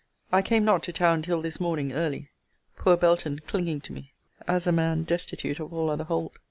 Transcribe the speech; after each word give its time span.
I 0.31 0.41
came 0.41 0.65
not 0.65 0.81
to 0.81 0.91
town 0.91 1.21
till 1.21 1.43
this 1.43 1.59
morning 1.59 1.91
early: 1.93 2.31
poor 2.75 2.97
Belton 2.97 3.37
clinging 3.45 3.81
to 3.81 3.93
me, 3.93 4.13
as 4.47 4.65
a 4.65 4.71
man 4.71 5.03
destitute 5.03 5.59
of 5.59 5.71
all 5.71 5.91
other 5.91 6.05
hold. 6.05 6.39